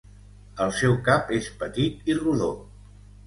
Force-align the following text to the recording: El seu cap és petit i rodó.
El 0.63 0.71
seu 0.77 0.95
cap 1.09 1.29
és 1.37 1.51
petit 1.61 2.09
i 2.13 2.17
rodó. 2.23 2.51